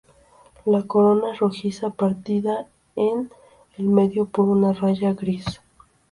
[0.65, 2.65] La corona es rojiza, partida
[2.95, 3.29] en
[3.77, 5.45] el medio por una raya gris.